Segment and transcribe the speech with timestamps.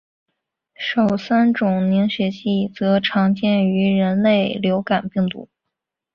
[0.73, 5.47] 首三种血凝素则常见于人类流感病毒。